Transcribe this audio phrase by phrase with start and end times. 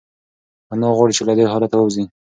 [0.73, 2.05] انا غواړي چې له دې حالته ووځي.